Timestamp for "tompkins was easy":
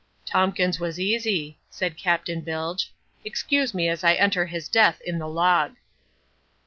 0.25-1.59